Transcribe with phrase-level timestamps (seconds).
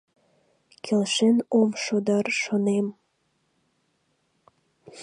[0.83, 2.87] Келшен ом шу дыр, шонем.